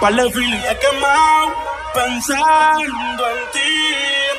par 0.00 0.12
de 0.14 0.30
feelings 0.30 0.64
he 0.64 0.78
quemado. 0.78 1.54
Pensando 1.94 3.24
en 3.30 3.50
ti 3.52 4.17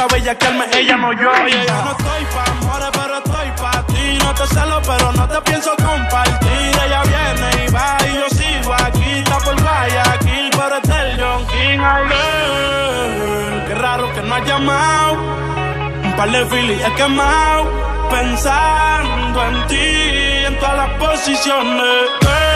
a 0.00 0.06
bella 0.06 0.34
que 0.36 0.46
ella 0.78 0.96
no 0.96 1.12
yo. 1.12 1.30
Yo 1.32 1.84
no 1.84 1.90
estoy 1.92 2.24
pa' 2.34 2.50
amores, 2.52 2.88
pero 2.92 3.18
estoy 3.18 3.50
pa' 3.60 3.86
ti. 3.86 4.18
No 4.18 4.34
te 4.34 4.46
celo, 4.46 4.82
pero 4.82 5.12
no 5.12 5.28
te 5.28 5.40
pienso 5.42 5.70
compartir. 5.76 6.70
Ella 6.84 7.02
viene 7.02 7.64
y 7.64 7.70
va 7.72 7.96
y 8.08 8.14
yo 8.14 8.28
sigo 8.30 8.74
aquí. 8.74 9.10
Está 9.18 9.38
por 9.38 9.60
Guayaquil, 9.60 10.50
pero 10.50 10.76
es 10.76 10.88
del 10.88 11.20
John 11.20 11.46
King. 11.46 11.80
Ay, 11.80 13.64
qué 13.68 13.74
raro 13.74 14.12
que 14.14 14.22
no 14.22 14.34
ha 14.34 14.40
llamado. 14.44 15.14
Un 16.04 16.16
par 16.16 16.30
de 16.30 16.46
filis 16.46 16.80
he 16.84 16.92
quemado. 16.94 17.86
Pensando 18.10 19.44
en 19.44 19.66
ti, 19.66 20.46
en 20.46 20.58
todas 20.58 20.76
las 20.76 20.90
posiciones. 20.98 22.55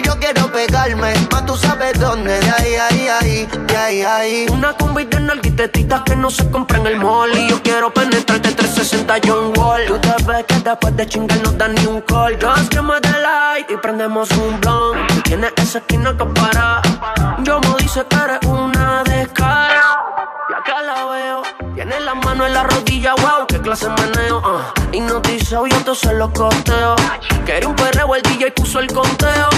Quiero 0.21 0.51
pegarme, 0.51 1.13
más 1.31 1.45
tú 1.47 1.57
sabes 1.57 1.99
dónde, 1.99 2.39
de 2.39 2.51
ahí, 2.51 2.75
ahí, 2.75 3.07
ahí, 3.07 3.49
de 3.67 3.77
ahí, 3.77 4.01
ahí. 4.03 4.45
Una 4.51 4.71
combi 4.73 5.05
de 5.05 5.19
nalguitetitas 5.19 6.03
que 6.03 6.15
no 6.15 6.29
se 6.29 6.47
compra 6.51 6.77
en 6.77 6.85
el 6.85 6.97
mall. 6.97 7.35
Y 7.35 7.49
yo 7.49 7.61
quiero 7.63 7.91
penetrarte 7.91 8.51
360 8.51 9.15
John 9.25 9.51
Wall. 9.57 9.87
Tú 9.87 9.97
te 9.97 10.13
ves 10.27 10.45
que 10.47 10.59
después 10.59 10.95
de 10.95 11.07
chingar 11.07 11.41
no 11.41 11.51
da 11.53 11.67
ni 11.69 11.87
un 11.87 12.01
call. 12.01 12.37
Just 12.39 12.69
que 12.69 12.81
me 12.83 12.99
light 12.99 13.71
y 13.71 13.77
prendemos 13.77 14.29
un 14.31 14.61
blunt. 14.61 15.23
Tienes 15.23 15.53
esa 15.57 15.79
esquina 15.79 16.15
que 16.15 16.25
para. 16.25 16.81
Yo 17.43 17.59
me 17.59 17.75
dice 17.81 18.05
que 18.07 18.15
eres 18.15 18.39
una 18.47 19.03
descara. 19.03 20.05
Y 20.49 20.53
acá 20.53 20.81
la 20.83 21.05
veo. 21.05 21.41
Tiene 21.73 21.99
la 22.01 22.13
mano 22.13 22.45
en 22.45 22.53
la 22.53 22.63
rodilla, 22.63 23.15
wow, 23.15 23.47
qué 23.47 23.59
clase 23.59 23.89
de 23.89 23.93
meneo. 23.93 24.37
Uh. 24.37 24.95
Hipnotizado 24.95 25.65
y 25.65 25.71
entonces 25.71 26.13
lo 26.13 26.31
costeo. 26.31 26.95
Quería 27.43 27.67
un 27.67 27.75
perreo, 27.75 28.13
el 28.13 28.21
DJ 28.21 28.51
puso 28.51 28.79
el 28.79 28.93
conteo. 28.93 29.49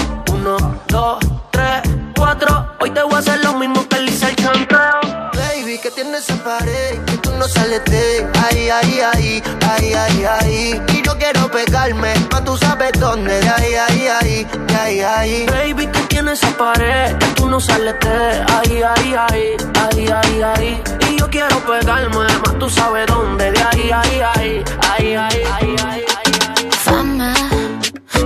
Uno, 0.44 0.58
dos, 0.88 1.18
tres, 1.50 1.80
cuatro. 2.14 2.66
Hoy 2.78 2.90
te 2.90 3.02
voy 3.02 3.14
a 3.14 3.18
hacer 3.18 3.42
lo 3.42 3.54
mismo 3.54 3.88
que 3.88 3.98
le 4.00 4.10
hice 4.10 4.28
el 4.28 4.36
chanteo. 4.36 5.00
Baby, 5.32 5.78
que 5.78 5.90
tienes 5.90 6.28
esa 6.28 6.36
pared 6.44 6.98
que 7.06 7.16
tú 7.16 7.30
no 7.38 7.48
sales 7.48 7.82
de 7.86 8.28
ahí, 8.44 8.68
ahí, 8.68 9.00
ahí, 9.00 9.42
ahí, 9.70 9.94
ahí, 9.94 10.24
ahí. 10.24 10.82
Y 10.92 11.00
yo 11.00 11.16
quiero 11.16 11.50
pegarme, 11.50 12.12
más 12.30 12.44
tú 12.44 12.58
sabes 12.58 12.92
dónde, 13.00 13.40
de 13.40 13.48
ahí, 13.48 13.74
ahí, 13.74 14.06
ahí, 14.06 14.46
de 14.66 14.74
ahí, 14.76 15.00
ahí. 15.00 15.46
Baby, 15.46 15.86
que 15.86 16.00
tienes 16.00 16.42
esa 16.42 16.54
pared 16.58 17.16
que 17.16 17.26
tú 17.36 17.48
no 17.48 17.58
sales 17.58 17.94
de 18.00 18.44
ahí, 18.52 18.82
ahí, 18.82 19.14
ahí, 19.14 19.56
ahí, 19.80 20.08
ahí, 20.08 20.42
ahí. 20.42 20.82
Y 21.08 21.20
yo 21.20 21.30
quiero 21.30 21.56
pegarme, 21.60 22.18
más 22.18 22.58
tú 22.58 22.68
sabes 22.68 23.06
dónde, 23.06 23.50
de 23.50 23.62
ahí, 23.62 23.90
ahí, 23.90 24.20
ahí, 24.20 24.64
ahí, 24.90 25.14
ahí, 25.14 25.14
ahí, 25.14 25.76
ahí, 25.86 26.04
ahí. 26.18 26.70
Fama, 26.84 27.32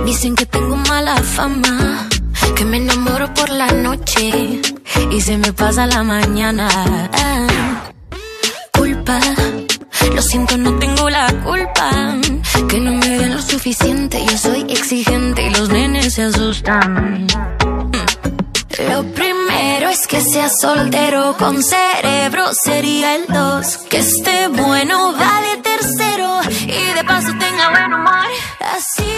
dicen 0.03 0.35
que 0.35 0.45
tengo 0.45 0.75
mala 0.75 1.15
fama 1.23 2.08
que 2.59 2.65
me 2.65 2.75
enamoro 2.75 3.33
por 3.33 3.49
la 3.49 3.71
noche 3.71 4.59
y 5.09 5.21
se 5.21 5.37
me 5.37 5.53
pasa 5.53 5.87
la 5.87 6.03
mañana. 6.03 6.67
Culpa, 8.73 9.17
lo 10.13 10.21
siento, 10.21 10.57
no 10.57 10.77
tengo 10.77 11.09
la 11.09 11.27
culpa. 11.41 12.17
Que 12.67 12.81
no 12.81 12.91
me 12.95 13.17
den 13.17 13.33
lo 13.33 13.41
suficiente, 13.41 14.25
yo 14.29 14.37
soy 14.37 14.65
exigente 14.69 15.43
y 15.43 15.51
los 15.51 15.69
nenes 15.69 16.15
se 16.15 16.23
asustan. 16.23 17.27
Lo 18.89 19.03
primero 19.13 19.87
es 19.89 20.05
que 20.05 20.19
sea 20.19 20.49
soltero 20.49 21.37
con 21.37 21.63
cerebro, 21.63 22.43
sería 22.53 23.15
el 23.15 23.25
dos. 23.27 23.77
Que 23.89 23.99
esté 23.99 24.49
bueno, 24.49 25.13
vale 25.13 25.57
tercero. 25.63 26.41
Y 26.63 26.93
de 26.93 27.03
paso 27.05 27.31
tenga 27.39 27.69
buen 27.69 27.93
humor. 27.93 28.27
Así, 28.59 29.09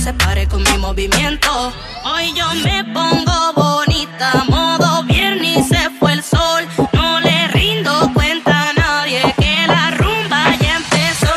se 0.00 0.14
pare 0.14 0.48
con 0.48 0.62
mi 0.62 0.78
movimiento. 0.78 1.72
Hoy 2.04 2.32
yo 2.34 2.46
me 2.64 2.82
pongo 2.84 3.52
bonita, 3.54 4.44
modo 4.48 5.02
viernes 5.04 5.58
y 5.58 5.62
se 5.62 5.90
fue 5.98 6.14
el 6.14 6.22
sol. 6.22 6.66
No 6.94 7.20
le 7.20 7.48
rindo 7.48 8.10
cuenta 8.14 8.70
a 8.70 8.72
nadie 8.72 9.20
que 9.38 9.66
la 9.66 9.90
rumba 9.90 10.56
ya 10.58 10.76
empezó. 10.76 11.34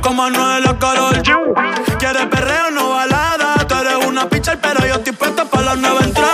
Como 0.00 0.30
no 0.30 0.56
es 0.56 0.64
la 0.64 0.78
Carol 0.78 1.14
G. 1.22 1.98
Quieres 1.98 2.26
perreo, 2.26 2.70
no 2.70 2.90
balada. 2.90 3.56
Tú 3.66 3.74
eres 3.74 3.96
una 4.06 4.28
pichar, 4.28 4.58
pero 4.60 4.86
yo 4.86 4.94
estoy 4.94 5.12
puesta 5.12 5.44
para 5.44 5.64
la 5.64 5.76
nueva 5.76 6.00
entrada. 6.00 6.33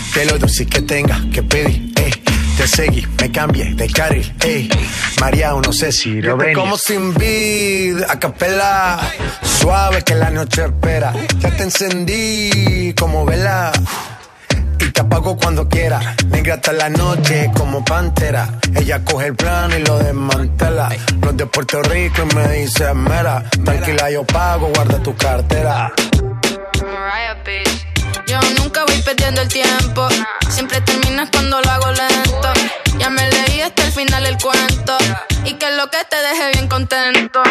que 0.13 0.25
lo 0.25 0.37
dulce 0.37 0.65
que 0.65 0.81
tenga 0.81 1.21
que 1.33 1.43
pedir, 1.43 1.93
ey. 1.95 2.11
Te 2.57 2.67
seguí, 2.67 3.07
me 3.19 3.31
cambié 3.31 3.73
de 3.73 3.87
carril, 3.87 4.33
ey. 4.43 4.69
María, 5.19 5.51
no 5.51 5.71
sé 5.71 5.91
si 5.91 6.21
lo 6.21 6.37
ven. 6.37 6.53
Como 6.53 6.77
sin 6.77 7.13
vid, 7.13 8.03
a 8.07 8.19
capela. 8.19 8.99
Suave 9.59 10.03
que 10.03 10.15
la 10.15 10.29
noche 10.29 10.65
espera. 10.65 11.13
Ya 11.39 11.55
te 11.55 11.63
encendí 11.63 12.93
como 12.97 13.25
vela. 13.25 13.71
Y 14.79 14.91
te 14.91 15.01
apago 15.01 15.37
cuando 15.37 15.69
quiera. 15.69 16.15
Negra 16.29 16.55
hasta 16.55 16.73
la 16.73 16.89
noche 16.89 17.51
como 17.55 17.85
pantera. 17.85 18.59
Ella 18.75 19.03
coge 19.03 19.27
el 19.27 19.35
plano 19.35 19.77
y 19.77 19.83
lo 19.83 19.99
desmantela. 19.99 20.89
No 21.19 21.29
es 21.29 21.37
de 21.37 21.45
Puerto 21.45 21.81
Rico 21.83 22.23
y 22.29 22.35
me 22.35 22.47
dice 22.59 22.93
mera. 22.93 23.43
Tranquila, 23.63 24.09
yo 24.11 24.23
pago, 24.25 24.71
guarda 24.73 25.01
tu 25.01 25.15
cartera. 25.15 25.93
Yo 28.27 28.39
nunca 28.57 28.85
voy 28.85 28.90
perdiendo 29.15 29.41
el 29.41 29.47
tiempo. 29.49 30.07
Siempre 30.49 30.79
terminas 30.81 31.29
cuando 31.31 31.61
lo 31.61 31.69
hago 31.69 31.87
lento. 31.91 32.53
Ya 32.97 33.09
me 33.09 33.29
leí 33.29 33.61
hasta 33.61 33.83
el 33.83 33.91
final 33.91 34.25
el 34.25 34.37
cuento. 34.37 34.97
Y 35.43 35.53
que 35.53 35.69
lo 35.71 35.89
que 35.89 35.97
te 36.09 36.15
deje 36.15 36.51
bien 36.53 36.67
contento. 36.67 37.43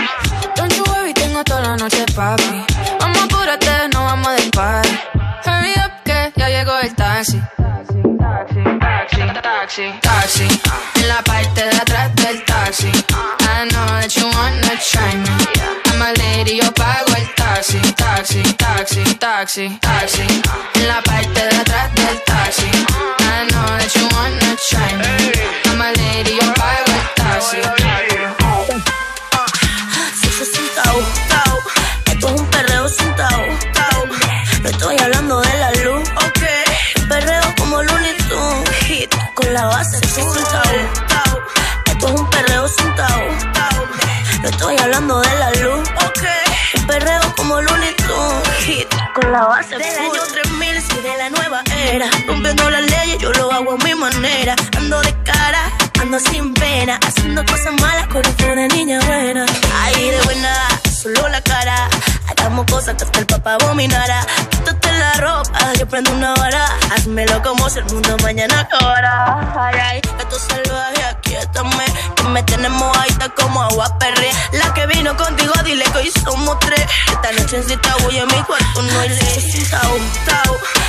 Don't 0.56 0.72
you 0.74 0.84
worry, 0.84 1.12
tengo 1.12 1.42
toda 1.44 1.60
la 1.60 1.76
noche, 1.76 2.04
papi. 2.14 2.64
Vamos, 3.00 3.24
apúrate, 3.24 3.88
no 3.92 4.04
vamos 4.04 4.28
a 4.28 4.32
despar. 4.32 4.86
Hurry 5.44 5.72
up, 5.84 5.92
que 6.04 6.32
ya 6.36 6.48
llegó 6.48 6.78
el 6.78 6.94
taxi. 6.94 7.40
Taxi, 7.58 8.62
taxi, 8.78 9.20
taxi, 9.42 9.92
taxi. 10.00 10.48
En 10.96 11.08
la 11.08 11.22
parte 11.22 11.62
de 11.62 11.76
atrás 11.76 12.14
del 12.16 12.44
taxi. 12.44 12.88
I 12.88 13.68
know 13.68 13.86
that 13.86 14.08
you 14.16 14.26
wanna 14.26 14.78
try 14.90 15.14
me. 15.16 15.60
I'm 15.86 16.02
a 16.02 16.12
lady, 16.14 16.56
yo 16.62 16.72
pago 16.72 17.14
el 17.16 17.34
taxi, 17.34 17.80
taxi, 17.94 18.42
taxi, 18.56 19.02
taxi, 19.16 19.78
taxi. 19.80 20.26
En 20.74 20.88
la 20.88 21.02
parte 21.02 21.40
de 21.44 21.49
la 39.60 39.66
base. 39.66 39.96
Esto 41.86 42.06
es 42.06 42.20
un 42.20 42.30
perreo 42.30 42.66
sentado. 42.66 43.22
No 44.42 44.48
estoy 44.48 44.76
hablando 44.78 45.20
de 45.20 45.38
la 45.38 45.50
luz, 45.62 45.88
ok 46.06 46.40
perreo 46.86 47.20
como 47.36 47.60
Looney 47.60 47.94
Tunes. 47.96 48.64
Hit 48.64 48.88
con 49.14 49.30
la 49.32 49.44
base 49.44 49.76
del 49.76 49.98
año 49.98 50.22
3000 50.32 50.68
y 50.76 51.02
de 51.02 51.18
la 51.18 51.30
nueva 51.30 51.62
era. 51.92 52.08
Rompiendo 52.26 52.70
las 52.70 52.82
leyes, 52.82 53.18
yo 53.18 53.32
lo 53.32 53.52
hago 53.52 53.72
a 53.72 53.84
mi 53.84 53.94
manera. 53.94 54.56
Ando 54.76 55.00
de 55.02 55.14
cara, 55.22 55.62
ando 56.00 56.18
sin 56.18 56.54
pena. 56.54 56.98
Haciendo 57.06 57.44
cosas 57.44 57.74
malas 57.80 58.06
con 58.08 58.22
de 58.22 58.68
niña 58.68 58.98
buena. 59.06 59.46
Ahí 59.82 60.10
de 60.10 60.20
buena. 60.22 60.69
Hagamos 62.50 62.66
cosas 62.66 62.96
que 62.96 63.04
hasta 63.04 63.20
el 63.20 63.26
papá 63.26 63.54
abominara. 63.54 64.26
Quítate 64.50 64.90
la 64.90 65.12
ropa, 65.14 65.72
yo 65.78 65.86
prendo 65.86 66.10
una 66.10 66.34
vara. 66.34 66.66
Hazmelo 66.92 67.40
como 67.44 67.70
si 67.70 67.78
el 67.78 67.84
mundo 67.84 68.16
mañana 68.24 68.62
acabara. 68.62 70.00
Esto 70.18 70.36
salvaje, 70.36 71.04
aquí 71.04 71.36
estamos. 71.36 71.76
Que 72.16 72.24
me 72.24 72.42
tienes 72.42 72.72
mojadita 72.72 73.28
como 73.36 73.62
agua 73.62 73.96
perre. 74.00 74.32
La 74.50 74.74
que 74.74 74.84
vino 74.88 75.16
contigo, 75.16 75.52
dile 75.64 75.84
que 75.92 75.98
hoy 75.98 76.12
somos 76.24 76.58
tres. 76.58 76.84
Esta 77.06 77.30
noche 77.40 77.58
en 77.58 77.68
cita 77.68 77.94
en 78.10 78.26
mi 78.26 78.42
cuarto, 78.42 78.82
no 78.82 78.98
hay 78.98 79.10
ley. 79.10 79.66
Tau. 80.26 80.79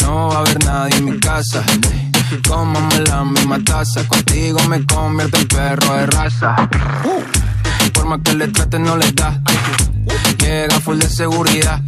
No 0.00 0.28
va 0.28 0.36
a 0.36 0.38
haber 0.38 0.64
nadie 0.64 0.96
en 0.96 1.04
mi 1.04 1.18
casa 1.18 1.62
Cómame 2.48 3.00
la 3.00 3.24
misma 3.24 3.62
taza, 3.62 4.06
contigo 4.08 4.58
me 4.68 4.84
convierto 4.86 5.38
en 5.38 5.48
perro 5.48 5.94
de 5.94 6.06
raza. 6.06 6.56
Por 7.92 8.06
más 8.06 8.20
que 8.24 8.34
le 8.34 8.48
trate 8.48 8.78
no 8.78 8.96
le 8.96 9.12
da. 9.12 9.40
Llega 10.38 10.80
full 10.80 10.98
de 10.98 11.08
seguridad. 11.08 11.80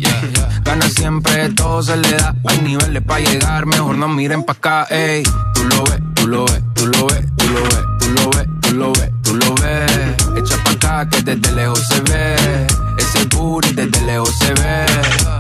Gana 0.63 0.89
siempre, 0.89 1.49
todo 1.51 1.83
se 1.83 1.97
le 1.97 2.13
da. 2.13 2.35
Hay 2.49 2.61
niveles 2.61 3.03
para 3.03 3.21
llegar, 3.21 3.67
mejor 3.67 3.97
no 3.97 4.09
miren 4.09 4.45
pa' 4.45 4.53
acá, 4.53 4.87
ey. 4.91 5.23
Tú 5.55 5.65
lo 5.65 5.85
ves, 5.85 6.01
tú 6.15 6.29
lo 6.29 6.45
ves, 6.45 6.63
tú 6.75 6.87
lo 6.87 7.07
ves, 7.07 7.27
tú 7.37 7.49
lo 7.49 7.67
ves, 7.67 7.87
tú 7.99 8.11
lo 8.11 8.31
ves, 8.31 8.49
tú 8.61 8.75
lo 8.75 8.93
ves, 8.93 9.11
tú 9.23 9.35
lo 9.35 9.55
ves. 9.55 10.17
Echa 10.37 10.65
pa' 10.65 10.71
acá 10.71 11.09
que 11.09 11.23
desde 11.23 11.53
lejos 11.53 11.83
se 11.89 12.01
ve. 12.03 12.67
Ese 12.99 13.25
booty 13.27 13.73
desde 13.73 14.01
lejos 14.07 14.33
se 14.39 14.55
ve. 14.55 14.87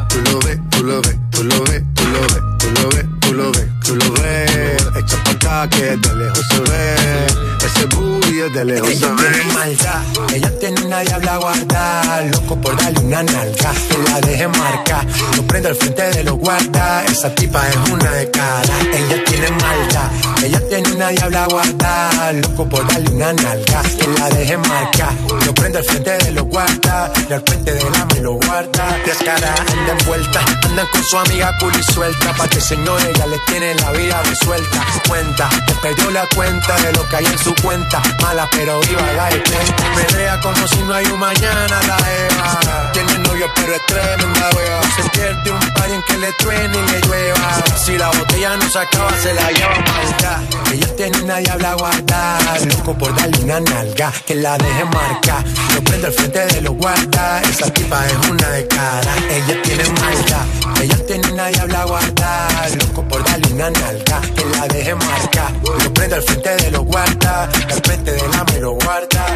Tú 0.08 0.32
lo 0.32 0.38
ves, 0.40 0.58
tú 0.70 0.82
lo 0.84 1.02
ves, 1.02 1.18
tú 1.36 1.44
lo 1.44 1.64
ves, 1.64 1.82
tú 1.94 2.02
lo 2.08 2.20
ves, 2.20 2.42
tú 2.58 2.66
lo 2.80 2.88
ves, 2.88 3.06
tú 3.20 3.32
lo 3.34 3.52
ves, 3.52 3.68
tú 3.84 3.94
lo 3.96 4.12
ves. 4.12 4.86
Echa 4.96 5.22
pa' 5.22 5.30
acá 5.32 5.68
que 5.68 5.96
desde 5.96 6.16
lejos 6.16 6.46
se 6.50 6.60
ve. 6.60 7.55
Ese 7.66 7.86
booty 7.86 8.26
lejos 8.64 8.88
se 8.94 9.06
ve. 9.10 9.16
Tiene 9.16 9.52
maldad, 9.52 10.02
ella 10.32 10.58
tiene 10.58 10.80
una 10.82 11.00
diabla 11.00 11.36
guarda. 11.38 12.22
Loco 12.32 12.56
por 12.60 12.76
darle 12.76 13.00
una 13.00 13.22
nalga, 13.22 13.72
que 13.88 13.98
la 14.10 14.20
deje 14.20 14.48
marcar. 14.48 15.06
Lo 15.36 15.42
prendo 15.46 15.68
al 15.70 15.74
frente 15.74 16.02
de 16.02 16.24
los 16.24 16.36
guarda. 16.36 17.04
Esa 17.04 17.34
tipa 17.34 17.68
es 17.68 17.76
una 17.90 18.10
de 18.12 18.30
cara. 18.30 18.74
Ella 18.92 19.24
tiene 19.24 19.50
maldad, 19.50 20.10
ella 20.44 20.60
tiene 20.68 20.92
una 20.92 21.08
diabla 21.08 21.46
guarda. 21.48 22.32
Loco 22.32 22.68
por 22.68 22.86
darle 22.86 23.10
una 23.10 23.32
nalga, 23.32 23.82
que 23.82 24.06
la 24.18 24.28
deje 24.30 24.56
marcar. 24.58 25.12
Lo 25.44 25.54
prendo 25.54 25.78
al 25.78 25.84
frente 25.84 26.18
de 26.18 26.32
los 26.32 26.44
guarda. 26.44 27.12
Y 27.28 27.32
al 27.32 27.42
frente 27.42 27.72
de 27.74 27.90
la 27.90 28.04
me 28.06 28.20
lo 28.20 28.34
guarda. 28.34 28.96
Descara, 29.04 29.54
anda 29.72 29.96
envuelta. 29.98 30.40
Andan 30.62 30.86
con 30.92 31.04
su 31.04 31.18
amiga 31.18 31.52
cool 31.58 31.72
y 31.78 31.92
suelta. 31.92 32.32
Pa' 32.34 32.48
que 32.48 32.60
señores 32.60 33.08
ya 33.18 33.26
le 33.26 33.38
tienen 33.46 33.76
la 33.78 33.90
vida 33.92 34.22
resuelta. 34.22 34.86
Cuenta, 35.08 35.48
te 35.66 35.74
perdió 35.74 36.10
la 36.12 36.26
cuenta 36.34 36.76
de 36.76 36.92
lo 36.92 37.08
que 37.08 37.16
hay 37.16 37.26
en 37.26 37.38
su 37.38 37.55
cuenta. 37.62 38.02
Mala 38.22 38.48
pero 38.50 38.80
viva, 38.80 39.12
la. 39.12 39.28
Pelea 39.28 40.40
como 40.40 40.66
si 40.66 40.82
no 40.82 40.94
hay 40.94 41.06
un 41.06 41.18
mañana, 41.18 41.80
la 41.86 41.96
Eva. 41.96 42.92
Tiene 42.92 43.18
novio 43.18 43.35
pero 43.66 43.76
es 43.76 43.86
tremenda 43.86 44.50
wea. 44.56 44.80
Se 44.94 45.10
pierde 45.10 45.50
un 45.50 45.74
par 45.74 45.90
en 45.90 46.02
que 46.02 46.16
le 46.18 46.32
truene 46.34 46.78
y 46.78 46.92
le 46.92 47.00
llueva. 47.00 47.64
Si 47.76 47.98
la 47.98 48.08
botella 48.10 48.56
no 48.56 48.70
se 48.70 48.78
acaba, 48.78 49.10
se 49.20 49.34
la 49.34 49.50
lleva 49.50 49.74
malta. 49.80 50.42
Ella 50.72 50.96
tiene 50.96 51.18
una 51.22 51.36
diabla 51.38 51.74
guardada. 51.74 52.58
Loco 52.64 52.96
por 52.96 53.14
darle 53.16 53.38
una 53.42 53.60
nalga, 53.60 54.12
que 54.24 54.34
la 54.36 54.56
deje 54.56 54.84
marcar. 54.84 55.44
Lo 55.74 55.82
prendo 55.82 56.06
al 56.06 56.12
frente 56.12 56.46
de 56.46 56.60
los 56.60 56.74
guarda. 56.76 57.42
Esa 57.42 57.72
tipa 57.72 58.06
es 58.06 58.28
una 58.28 58.48
de 58.50 58.68
cara. 58.68 59.14
Ella 59.30 59.62
tiene 59.62 59.84
maldad. 60.00 60.46
Ella 60.80 61.06
tiene 61.06 61.32
una 61.32 61.46
diabla 61.48 61.84
guardada. 61.84 62.68
Loco 62.68 63.02
por 63.08 63.24
darle 63.24 63.52
una 63.52 63.70
nalga, 63.70 64.20
que 64.20 64.44
la 64.44 64.68
deje 64.68 64.94
marcar. 64.94 65.52
Lo 65.62 65.92
prendo 65.92 66.16
al 66.16 66.22
frente 66.22 66.56
de 66.56 66.70
los 66.70 66.84
guarda. 66.84 67.44
Al 67.44 67.82
frente 67.82 68.12
de 68.12 68.28
la 68.28 68.44
me 68.44 68.60
lo 68.60 68.72
guarda. 68.72 69.26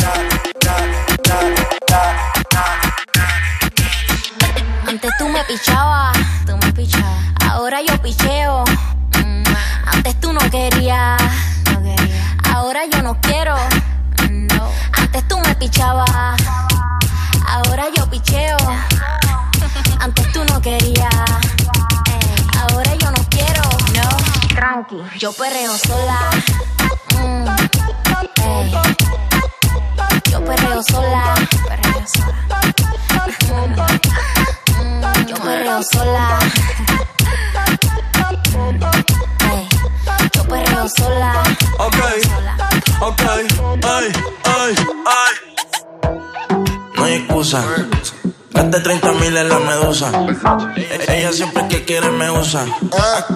Da, 0.00 0.12
da, 0.60 0.76
da, 1.24 1.40
da, 1.40 1.64
da. 1.88 2.39
Antes 4.90 5.12
tú 5.18 5.28
me 5.28 5.44
pichabas, 5.44 6.18
tú 6.44 6.56
me 6.56 6.72
pichabas. 6.72 7.22
Ahora 7.48 7.78
yo 7.80 7.96
picheo. 8.02 8.64
Mm, 9.24 9.44
Antes 9.86 10.18
tú 10.18 10.32
no 10.32 10.40
querías, 10.50 11.16
quería. 11.64 12.36
Ahora 12.52 12.80
yo 12.90 13.00
no 13.00 13.16
quiero. 13.20 13.54
No. 14.28 14.68
Antes 14.90 15.28
tú 15.28 15.38
me 15.38 15.54
pichabas. 15.54 16.10
Ahora 17.46 17.84
yo 17.96 18.10
picheo. 18.10 18.56
Antes 20.00 20.32
tú 20.32 20.44
no 20.46 20.60
querías. 20.60 21.14
Ahora 22.58 22.92
yo 22.96 23.12
no 23.12 23.24
quiero. 23.30 23.62
No. 23.94 24.08
Tranqui. 24.56 24.96
Yo 25.20 25.32
perreo 25.34 25.78
sola. 25.78 26.18
Mm. 27.14 27.44
Yo 30.32 30.44
perreo. 30.44 30.82
Perreo 30.82 30.82
sola. 30.82 31.34
Yo 35.30 35.36
perreo 35.36 35.80
sola. 35.84 36.38
Ey, 39.52 39.68
Yo 40.32 40.42
perreo 40.42 40.88
sola. 40.88 41.42
Ok, 41.78 41.94
ok, 43.00 43.22
ay, 43.84 44.12
ay, 44.44 44.74
ay. 45.06 45.34
No 46.96 47.04
hay 47.04 47.14
excusa. 47.14 47.64
Gasté 48.52 48.80
30 48.80 49.12
mil 49.12 49.36
en 49.36 49.48
la 49.48 49.58
medusa. 49.60 50.10
Ella 51.06 51.32
siempre 51.32 51.68
que 51.68 51.84
quiere 51.84 52.10
me 52.10 52.28
usa. 52.32 52.66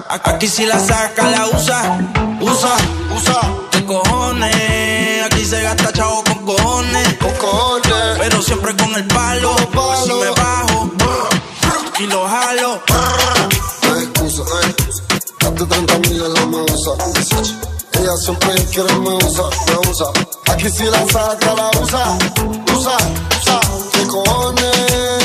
Aquí 0.09 0.49
si 0.49 0.65
la 0.65 0.77
saca, 0.77 1.29
la 1.29 1.47
usa. 1.47 1.97
Usa, 2.41 2.75
usa. 3.15 3.39
¿Qué 3.71 3.85
cojones? 3.85 5.23
Aquí 5.27 5.45
se 5.45 5.61
gasta 5.63 5.93
chavo 5.93 6.25
con 6.25 6.45
cojones. 6.45 7.13
Con 7.13 7.31
cojones. 7.35 8.17
Pero 8.19 8.41
siempre 8.41 8.75
con 8.75 8.93
el 8.95 9.05
palo. 9.07 9.55
Si 10.03 10.11
me 10.11 10.29
bajo 10.31 10.91
y 11.99 12.07
lo 12.07 12.27
jalo. 12.27 12.81
No 13.83 13.93
hay 13.93 14.03
excusa, 14.03 14.43
no 14.43 14.57
hay 14.57 14.69
excusa. 14.69 15.03
Date 15.39 15.65
30 15.65 15.99
mil 15.99 16.23
en 16.23 16.33
la 16.33 16.45
medusa. 16.45 16.91
Ella 17.93 18.17
siempre 18.17 18.53
quiere 18.73 18.93
me 18.95 19.15
usa, 19.15 19.43
me 19.67 19.89
usa. 19.89 20.07
Aquí 20.51 20.69
si 20.69 20.83
la 20.85 21.05
saca, 21.07 21.53
la 21.53 21.69
usa. 21.81 22.17
Usa, 22.75 22.97
usa. 23.41 23.59
¿Qué 23.93 24.07
cojones? 24.07 25.24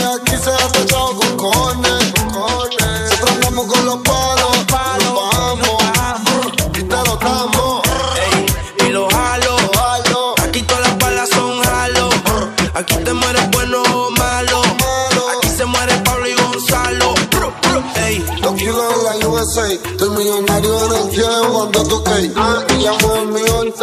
6. 22.11 22.33
Ah, 22.35 22.65
y 22.71 22.75
llamo 22.83 23.15
en 23.17 23.33
mi 23.33 23.41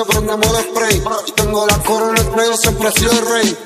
prendemos 0.10 0.51
los 0.51 0.62
spray. 0.62 1.01
Y 1.27 1.31
tengo 1.31 1.65
la 1.65 1.77
corona 1.79 2.22
spray, 2.22 2.57
siempre 2.57 2.89
he 2.89 2.91
sido 2.91 3.12
el 3.12 3.25
rey. 3.25 3.57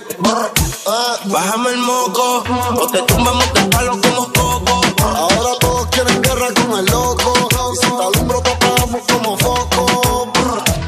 Ah. 0.86 1.18
Bájame 1.25 1.70
el 1.72 1.77
moco, 1.80 2.44
o 2.80 2.88
te 2.88 3.01
tumbamos 3.03 3.53
de 3.53 3.62
palo 3.72 4.00
como 4.01 4.34
coco. 4.34 4.82
Ahora 5.03 5.58
todos 5.60 5.88
quieren 5.88 6.22
guerra 6.22 6.48
con 6.53 6.80
el 6.80 6.86
loco. 6.86 7.34
Y 7.74 7.77
si 7.77 7.91
te 7.91 8.03
alumbro, 8.03 8.41
te 8.41 9.13
como 9.13 9.38
foco. 9.38 10.32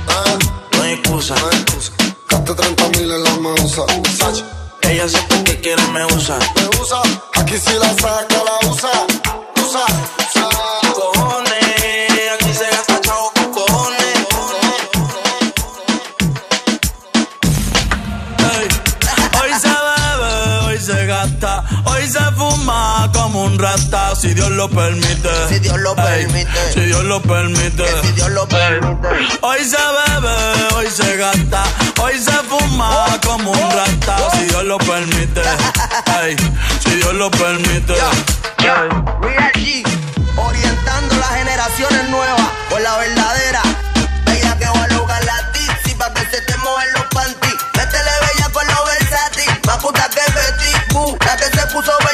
Ah. 0.08 0.38
No 0.74 0.84
hay 0.84 0.92
excusa, 0.94 1.36
no 1.36 1.48
hay 1.48 2.44
30 2.56 2.89
mil 2.89 3.12
en 3.12 3.24
la 3.24 3.36
mausa. 3.38 3.86
Ella 4.82 5.10
siempre 5.10 5.44
que 5.46 5.62
quiere 5.62 5.88
me 5.88 6.06
usa. 6.06 6.38
Me 6.56 6.80
usa, 6.80 7.01
aquí 7.34 7.58
sí 7.58 7.74
la 7.80 7.92
saca. 7.96 8.33
Si 24.20 24.34
Dios 24.34 24.50
lo 24.51 24.70
permite. 24.70 25.29
Si 25.48 25.60
Dios 25.60 25.79
lo 25.79 25.91
Ey, 25.91 26.25
permite. 26.25 26.74
Si 26.74 26.82
Dios 26.82 27.03
lo 27.05 27.22
permite. 27.22 27.86
Si 28.01 28.12
Dios 28.12 28.29
lo 28.32 28.46
permite. 28.48 29.08
Hoy 29.41 29.63
se 29.63 29.77
bebe, 29.77 30.75
hoy 30.75 30.88
se 30.89 31.15
gasta, 31.15 31.63
hoy 32.01 32.20
se 32.20 32.34
fuma 32.50 33.08
como 33.25 33.51
un 33.51 33.72
rata, 33.72 34.17
si 34.34 34.46
Dios 34.46 34.65
lo 34.65 34.77
permite. 34.79 35.41
Ey, 36.22 36.36
si 36.84 36.96
Dios 36.96 37.13
lo 37.13 37.32
permite. 37.32 37.93
Real 38.58 38.89
G, 39.53 39.84
orientando 40.36 41.15
las 41.15 41.29
generaciones 41.29 42.10
nuevas 42.10 42.41
por 42.70 42.82
la 42.82 42.98
verdadera. 42.98 43.62
Bella 44.25 44.58
que 44.58 44.65
va 44.65 44.84
a 44.84 44.88
lograr 44.89 45.24
la 45.24 45.51
pa' 45.98 46.13
que 46.13 46.22
se 46.36 46.41
te 46.41 46.58
mojen 46.58 46.93
los 46.93 47.05
panties. 47.13 47.55
Métele 47.77 48.12
bella 48.27 48.50
con 48.51 48.67
los 48.67 48.86
versátil, 48.86 49.60
más 49.65 49.77
puta 49.77 50.10
que 50.10 50.32
Betty 50.34 50.93
Boo. 50.93 51.17
La 51.25 51.38
que 51.38 51.46
se 51.46 51.65
puso 51.67 51.91
bella 52.00 52.12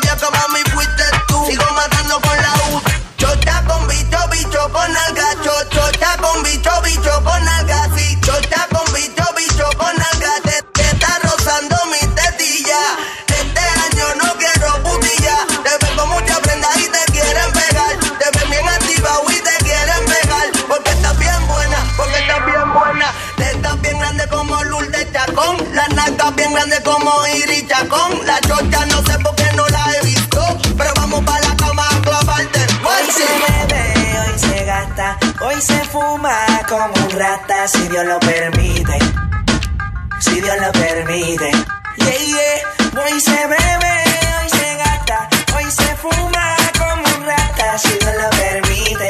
permite. 41.06 41.51
Yeah, 41.98 42.18
yeah. 42.27 43.01
Hoy 43.01 43.20
se 43.22 43.32
bebe, 43.32 43.94
hoy 44.41 44.50
se 44.50 44.75
gasta, 44.75 45.29
hoy 45.56 45.72
se 45.72 45.96
fuma 45.96 46.56
como 46.77 47.03
un 47.15 47.25
rata, 47.25 47.77
si 47.77 47.89
Dios 47.89 48.13
lo 48.22 48.29
permite. 48.29 49.10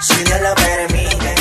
Si 0.00 0.24
Dios 0.24 0.40
lo 0.40 0.54
permite. 0.54 1.34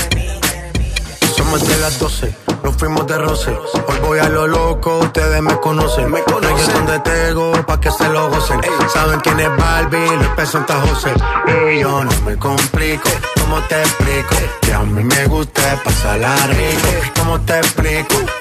Somos 1.35 1.67
de 1.67 1.77
las 1.77 2.00
12, 2.00 2.35
los 2.63 2.75
fuimos 2.75 3.07
de 3.07 3.17
roce. 3.17 3.51
Hoy 3.88 4.00
voy 4.01 4.19
a 4.19 4.29
lo 4.29 4.47
loco, 4.47 5.00
ustedes 5.00 5.41
me 5.41 5.57
conocen. 5.59 6.11
Me 6.11 6.21
conocen 6.23 6.73
donde 6.73 7.00
tengo, 7.00 7.53
pa' 7.65 7.79
que 7.79 7.91
se 7.91 8.07
lo 8.09 8.29
gocen. 8.29 8.59
Saben 8.93 9.19
quién 9.21 9.39
es 9.39 9.55
Barbie, 9.57 10.17
los 10.17 10.35
pesos 10.35 10.63
José. 10.67 11.13
Y 11.73 11.79
yo 11.79 12.03
no 12.03 12.21
me 12.25 12.38
complico, 12.38 13.09
¿cómo 13.39 13.61
te 13.69 13.79
explico? 13.81 14.35
Que 14.61 14.73
a 14.73 14.79
mí 14.79 15.03
me 15.03 15.25
gusta 15.25 15.81
pasarla 15.83 16.35
rico. 16.47 17.11
¿Cómo 17.15 17.39
te 17.41 17.57
explico? 17.57 18.40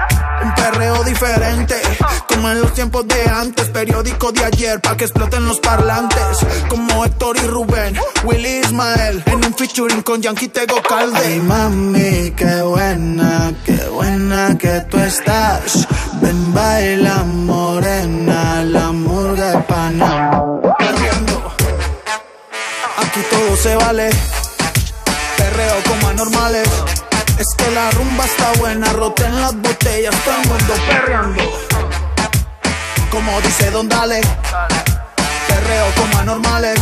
Un 0.43 0.55
perreo 0.55 1.03
diferente, 1.03 1.75
como 2.27 2.49
en 2.49 2.61
los 2.61 2.73
tiempos 2.73 3.07
de 3.07 3.29
antes, 3.29 3.69
periódico 3.69 4.31
de 4.31 4.43
ayer, 4.43 4.81
pa' 4.81 4.97
que 4.97 5.05
exploten 5.05 5.45
los 5.45 5.59
parlantes, 5.59 6.39
como 6.67 7.05
Héctor 7.05 7.37
y 7.37 7.47
Rubén, 7.47 7.95
Willy 8.23 8.59
Ismael, 8.59 9.23
en 9.27 9.45
un 9.45 9.53
featuring 9.53 10.01
con 10.01 10.21
Yankee 10.21 10.47
Tego 10.47 10.81
Calde. 10.81 11.19
Ay 11.23 11.39
mami, 11.39 12.31
qué 12.31 12.61
buena, 12.63 13.53
qué 13.65 13.77
buena 13.89 14.57
que 14.57 14.81
tú 14.89 14.97
estás, 14.97 15.87
ven 16.21 16.53
baila 16.53 17.17
morena, 17.23 18.63
la 18.63 18.91
murga 18.91 19.51
de 19.51 19.57
pana. 19.59 20.41
Aquí 22.97 23.21
todo 23.29 23.55
se 23.57 23.75
vale, 23.75 24.09
perreo 25.37 25.75
como 25.87 26.07
anormales. 26.07 26.67
Es 27.41 27.55
que 27.57 27.71
la 27.71 27.89
rumba 27.89 28.23
está 28.23 28.51
buena, 28.59 28.93
roten 28.93 29.41
las 29.41 29.59
botellas, 29.59 30.13
todo 30.23 30.35
el 30.43 30.47
mundo 30.47 30.73
perreando. 30.87 31.43
Como 33.09 33.41
dice 33.41 33.71
Don 33.71 33.89
Dale, 33.89 34.21
perreo 35.47 35.85
como 35.95 36.17
anormales. 36.19 36.79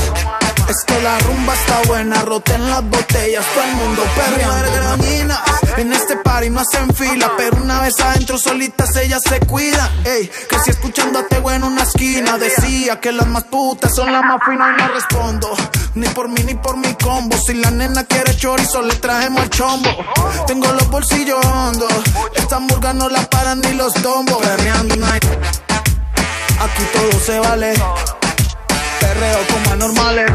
Es 0.70 0.84
que 0.86 1.02
la 1.02 1.18
rumba 1.18 1.56
está 1.56 1.82
buena, 1.88 2.22
roten 2.22 2.70
las 2.70 2.84
botellas, 2.88 3.44
todo 3.56 3.64
el 3.64 3.76
mundo 3.76 4.04
perreando. 4.16 4.70
En 5.78 5.94
este 5.94 6.18
party 6.18 6.50
no 6.50 6.60
hacen 6.60 6.94
fila, 6.94 7.32
pero 7.38 7.58
una 7.58 7.82
vez 7.82 8.00
adentro 8.00 8.38
solitas 8.38 8.96
ellas 8.98 9.24
se 9.28 9.40
cuidan. 9.40 9.90
Ey, 10.06 10.30
que 10.50 10.60
si 10.60 10.72
escuchando 10.72 11.20
a 11.20 11.24
Tego 11.24 11.50
en 11.52 11.64
una 11.64 11.84
esquina, 11.84 12.38
decía 12.38 13.00
que 13.00 13.12
las 13.12 13.28
más 13.28 13.46
putas 13.46 13.96
son 13.96 14.12
las 14.12 14.24
más 14.24 14.40
finas 14.46 14.76
y 14.78 14.82
no 14.82 14.88
respondo. 14.90 15.50
Ni 15.96 16.08
por 16.10 16.28
mí 16.28 16.44
ni 16.44 16.54
por 16.54 16.78
mi 16.78 16.94
combo. 16.96 17.36
Si 17.38 17.54
la 17.56 17.72
nena 17.72 18.04
quiere 18.04 18.36
chorizo, 18.36 18.82
le 18.84 18.94
trajemos 18.96 19.42
el 19.44 19.50
chombo. 19.50 19.90
Tengo 20.46 20.72
los 20.74 20.88
bolsillos 20.90 21.44
hondos. 21.46 21.94
Esta 22.36 22.58
hamburga 22.58 22.94
no 22.94 23.10
la 23.10 23.22
paran 23.30 23.62
ni 23.62 23.74
los 23.74 23.94
tombos. 23.94 24.38
Perreando 24.38 24.98
night. 24.98 25.26
Aquí 26.60 26.84
todo 26.94 27.20
se 27.26 27.40
vale. 27.40 27.74
Perreo 29.00 29.40
como 29.48 29.72
anormales. 29.74 30.32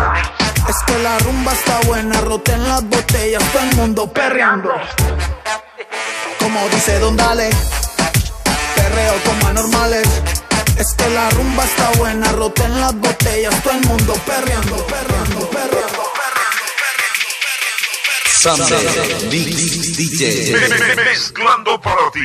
Es 0.68 0.76
que 0.86 0.98
la 1.02 1.18
rumba 1.18 1.52
está 1.52 1.80
buena, 1.86 2.20
roten 2.22 2.66
las 2.68 2.82
botellas, 2.82 3.42
todo 3.52 3.62
el 3.62 3.76
mundo 3.76 4.12
perreando. 4.12 4.72
Como 6.38 6.68
dice 6.70 6.98
Don 6.98 7.16
Dale, 7.16 7.50
perreo 8.74 9.14
como 9.24 9.48
anormales. 9.48 10.08
Es 10.78 10.94
que 10.94 11.08
la 11.10 11.30
rumba 11.30 11.64
está 11.64 11.90
buena, 11.98 12.32
roten 12.32 12.80
las 12.80 12.94
botellas, 12.94 13.62
todo 13.62 13.74
el 13.74 13.86
mundo 13.86 14.14
perreando, 14.26 14.76
perreando, 14.86 15.50
perreando. 15.50 16.02
Sunday 18.44 19.28
DJ. 19.30 20.52
Mezclando 20.96 21.80
para 21.80 22.10
ti. 22.12 22.20